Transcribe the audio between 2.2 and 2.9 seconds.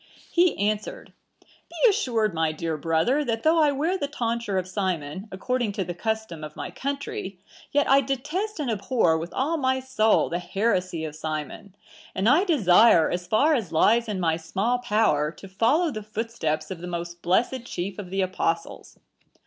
my dear